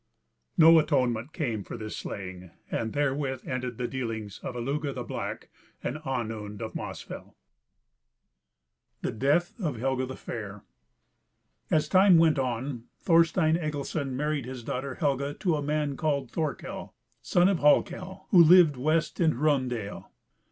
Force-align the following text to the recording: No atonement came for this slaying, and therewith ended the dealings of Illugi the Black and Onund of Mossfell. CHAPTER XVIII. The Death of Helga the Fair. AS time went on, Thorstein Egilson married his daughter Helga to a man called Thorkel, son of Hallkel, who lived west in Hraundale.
No 0.57 0.79
atonement 0.79 1.31
came 1.31 1.63
for 1.63 1.77
this 1.77 1.95
slaying, 1.95 2.49
and 2.71 2.91
therewith 2.93 3.47
ended 3.47 3.77
the 3.77 3.87
dealings 3.87 4.39
of 4.39 4.55
Illugi 4.55 4.91
the 4.95 5.03
Black 5.03 5.51
and 5.83 5.97
Onund 5.99 6.59
of 6.59 6.73
Mossfell. 6.73 7.35
CHAPTER 7.35 8.09
XVIII. 8.09 8.93
The 9.01 9.11
Death 9.11 9.59
of 9.59 9.75
Helga 9.75 10.07
the 10.07 10.15
Fair. 10.15 10.63
AS 11.69 11.87
time 11.87 12.17
went 12.17 12.39
on, 12.39 12.85
Thorstein 12.97 13.55
Egilson 13.57 14.15
married 14.17 14.45
his 14.45 14.63
daughter 14.63 14.95
Helga 14.95 15.35
to 15.35 15.55
a 15.55 15.61
man 15.61 15.95
called 15.95 16.31
Thorkel, 16.31 16.95
son 17.21 17.47
of 17.47 17.59
Hallkel, 17.59 18.25
who 18.31 18.43
lived 18.43 18.77
west 18.77 19.19
in 19.19 19.33
Hraundale. 19.33 20.09